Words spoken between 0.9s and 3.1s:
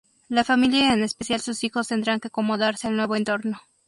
en especial sus hijos tendrán que acomodarse al